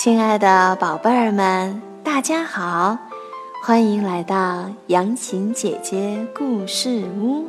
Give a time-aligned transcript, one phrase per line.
[0.00, 2.96] 亲爱的宝贝儿们，大家好，
[3.64, 7.48] 欢迎来到杨琴姐姐故事屋。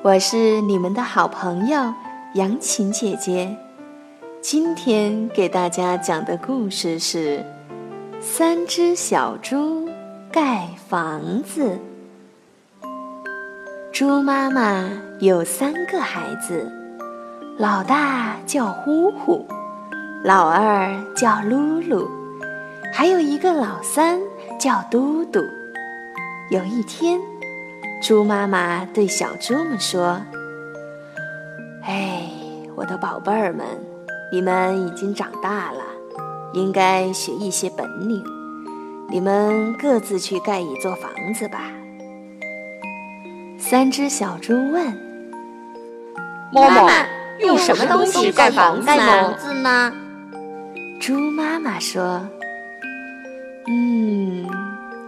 [0.00, 1.92] 我是你们的好朋友
[2.32, 3.54] 杨琴姐姐。
[4.40, 7.40] 今天给大家讲的故事是
[8.18, 9.86] 《三只小猪
[10.32, 11.78] 盖房子》。
[13.92, 14.88] 猪妈妈
[15.20, 16.72] 有三个孩子，
[17.58, 19.46] 老大叫呼呼。
[20.24, 22.08] 老二叫噜噜，
[22.94, 24.20] 还有一个老三
[24.56, 25.40] 叫嘟嘟。
[26.48, 27.20] 有一天，
[28.00, 30.20] 猪妈妈对小猪们说
[31.82, 32.30] ：“哎，
[32.76, 33.66] 我的宝贝儿们，
[34.30, 35.82] 你们已经长大了，
[36.52, 38.22] 应该学一些本领。
[39.10, 41.58] 你们各自去盖一座房子吧。”
[43.58, 44.86] 三只小猪问
[46.54, 46.92] ：“妈妈，
[47.40, 48.86] 用什么东西盖房子
[49.52, 49.92] 呢？”
[51.02, 52.24] 猪妈妈说
[53.66, 54.46] ：“嗯，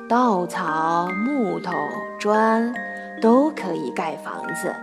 [0.09, 1.71] 稻草、木头、
[2.19, 2.75] 砖
[3.23, 4.75] 都可以盖房子，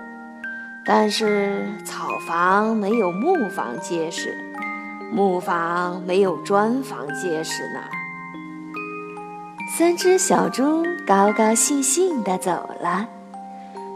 [0.85, 4.33] 但是草房没有木房结实，
[5.11, 7.81] 木房没有砖房结实呢。”
[9.77, 13.05] 三只小猪高高兴兴地走了，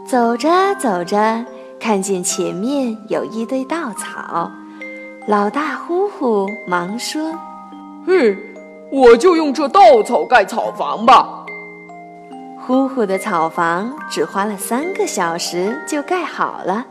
[0.04, 1.42] 走着走着，
[1.80, 4.50] 看见前面有一堆稻草。
[5.26, 7.32] 老大呼呼忙说
[8.06, 8.38] ：“嘿，
[8.92, 11.44] 我就用这稻草盖草房吧。”
[12.64, 16.86] 呼呼的草房只花了三个小时就盖好了。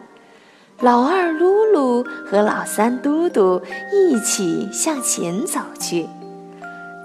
[0.81, 3.61] 老二噜噜和老三嘟嘟
[3.93, 6.05] 一起向前走去，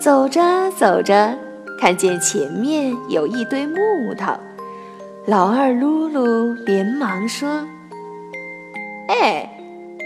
[0.01, 1.33] 走着走着，
[1.81, 3.77] 看见前面有一堆木
[4.19, 4.33] 头。
[5.27, 7.48] 老二噜噜连忙说
[9.06, 9.48] ：“哎！”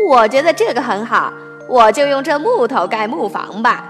[0.09, 1.33] 我觉得这个很好，
[1.69, 3.85] 我就用这木头盖木房吧。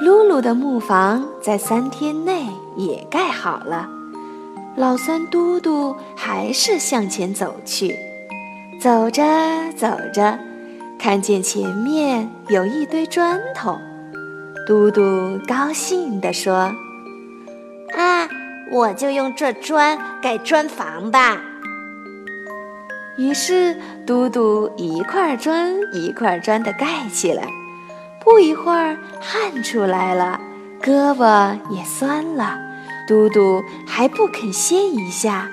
[0.00, 3.88] 露露的木房在三天内也盖好了。
[4.76, 7.96] 老三嘟嘟还是向前走去，
[8.78, 9.22] 走着
[9.74, 10.38] 走着，
[10.98, 13.78] 看见前面有一堆砖头。
[14.66, 16.70] 嘟嘟高兴地说
[17.96, 18.28] ：“啊，
[18.70, 21.40] 我就用这砖盖砖房吧。”
[23.16, 23.74] 于是，
[24.06, 27.44] 嘟嘟一块砖一块砖地盖起来。
[28.22, 30.38] 不一会儿，汗出来了，
[30.82, 32.58] 胳膊也酸了。
[33.08, 35.48] 嘟嘟还不肯歇一下，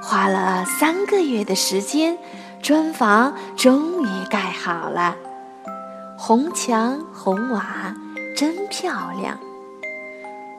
[0.00, 2.16] 花了三个月的时间，
[2.62, 5.16] 砖房终于盖好了。
[6.16, 7.94] 红墙红瓦，
[8.36, 9.38] 真漂亮。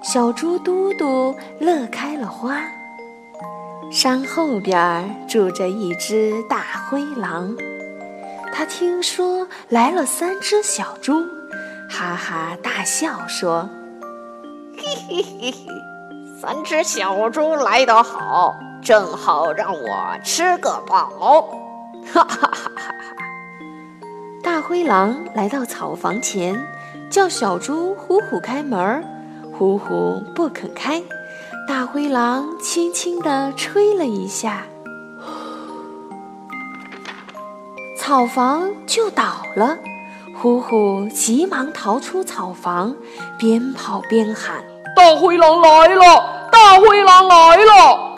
[0.02, 2.62] 小猪嘟嘟乐开了花。
[3.92, 7.56] 山后边住着一只大灰狼，
[8.54, 11.26] 他听说来了三只小猪，
[11.90, 13.68] 哈哈大笑说
[14.78, 15.68] ：“嘿嘿嘿嘿，
[16.40, 21.50] 三只小猪来得好，正好让我吃个饱。”
[22.14, 22.94] 哈哈哈哈哈！
[24.44, 26.56] 大灰狼来到草房前，
[27.10, 29.04] 叫小猪呼呼开门，
[29.52, 31.02] 呼呼不肯开。
[31.70, 34.64] 大灰狼轻轻地吹了一下，
[37.96, 39.78] 草房就倒了。
[40.36, 42.96] 呼呼急忙逃出草房，
[43.38, 44.64] 边跑边喊
[44.98, 46.50] ：“大灰狼来了！
[46.52, 48.18] 大灰狼来了！”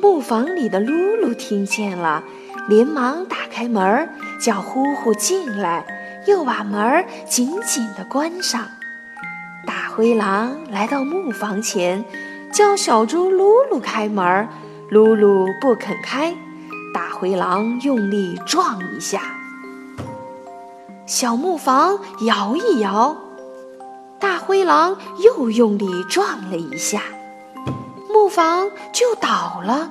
[0.00, 0.90] 木房里的噜
[1.20, 2.24] 噜听见了，
[2.70, 4.08] 连忙打开门，
[4.40, 5.84] 叫呼呼进来，
[6.26, 8.62] 又把门紧紧地关上。
[9.66, 12.02] 大灰狼来到木房前。
[12.52, 14.46] 叫小猪噜噜开门，
[14.90, 16.34] 噜噜不肯开。
[16.92, 19.22] 大灰狼用力撞一下，
[21.06, 23.16] 小木房摇一摇。
[24.20, 27.00] 大灰狼又用力撞了一下，
[28.10, 29.88] 木房就倒了。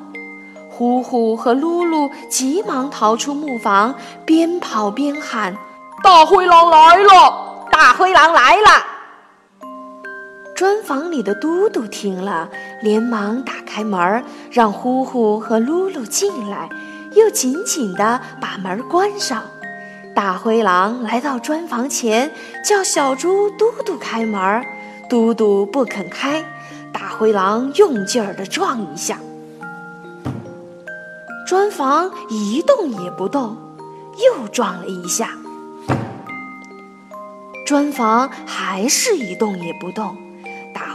[0.69, 5.57] 呼呼和噜噜急忙逃出木房，边跑边喊
[6.03, 7.67] ：“大灰狼来了！
[7.71, 8.85] 大灰狼来了！”
[10.61, 12.47] 砖房里的嘟嘟听了，
[12.83, 16.69] 连忙打开门，让呼呼和噜噜进来，
[17.15, 19.41] 又紧紧地把门关上。
[20.13, 22.31] 大灰狼来到砖房前，
[22.63, 24.63] 叫小猪嘟嘟开门，
[25.09, 26.45] 嘟嘟不肯开。
[26.93, 29.17] 大灰狼用劲儿地撞一下，
[31.47, 33.57] 砖房一动也不动，
[34.23, 35.31] 又撞了一下，
[37.65, 40.15] 砖房还是一动也不动。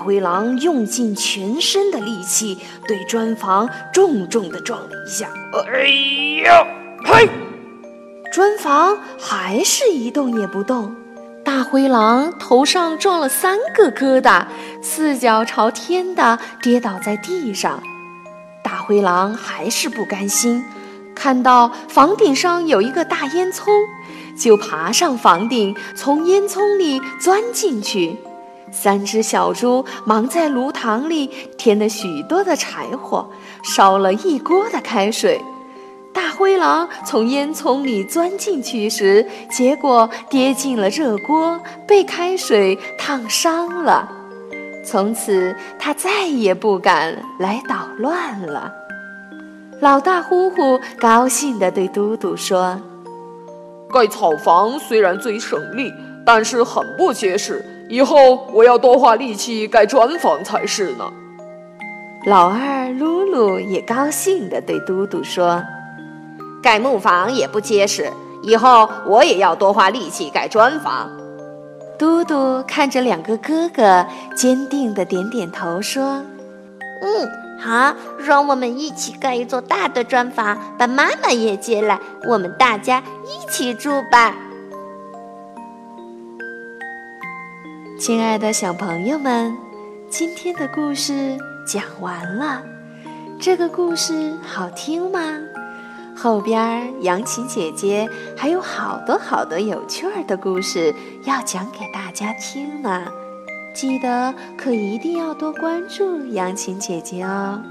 [0.06, 2.56] 大灰狼用尽全身的力气，
[2.86, 5.28] 对砖房重重地撞了一下。
[5.52, 5.88] 哎
[6.44, 6.64] 呀，
[7.04, 7.28] 嘿！
[8.32, 10.94] 砖房还是一动也不动。
[11.44, 14.44] 大灰狼头上撞了三个疙瘩，
[14.80, 17.82] 四脚朝天的跌倒在地上。
[18.62, 20.64] 大灰狼还是不甘心，
[21.16, 23.66] 看到房顶上有一个大烟囱，
[24.38, 28.16] 就爬上房顶，从烟囱里钻进去。
[28.70, 33.28] 三只小猪忙在炉膛里添了许多的柴火，
[33.62, 35.40] 烧了一锅的开水。
[36.12, 44.08] 大灰狼从烟囱里钻进去时，结果跌进了热锅，被开水烫伤了。
[44.82, 48.72] 从此，他再也不敢来捣乱了。
[49.80, 52.80] 老大呼呼高兴地对嘟嘟说
[53.92, 55.92] ：“盖草房虽然最省力，
[56.24, 57.62] 但是很不结实。
[57.88, 61.04] 以后我要多花力气盖砖房才是呢。”
[62.26, 65.62] 老二噜噜也高兴地对嘟嘟说。
[66.62, 68.10] 盖木房也不结实，
[68.42, 71.08] 以后我也要多花力气盖砖房。
[71.96, 74.04] 嘟嘟看着两个哥哥，
[74.34, 76.20] 坚定地点点头说
[77.00, 77.30] ：“嗯，
[77.60, 81.98] 好，让我们一起盖一座大的砖房，把妈妈也接来，
[82.28, 84.34] 我们大家一起住吧。”
[87.98, 89.56] 亲爱的小朋友们，
[90.10, 92.62] 今天的故事讲完了，
[93.40, 95.18] 这个故事好听吗？
[96.14, 98.06] 后边杨琴姐姐
[98.36, 100.94] 还有好多好多有趣儿的故事
[101.24, 103.06] 要讲给大家听呢，
[103.74, 107.62] 记得可一定要多关注杨琴姐姐哦。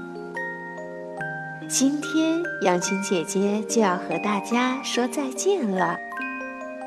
[1.68, 5.96] 今天杨琴姐姐就要和大家说再见了，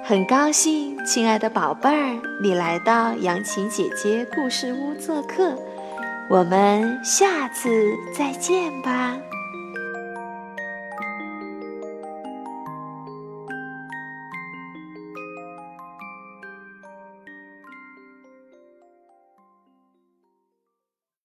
[0.09, 5.55] 很高兴，亲爱的宝贝儿，你来到杨琴姐姐故事屋做客，
[6.27, 7.69] 我们下次
[8.17, 9.15] 再见吧。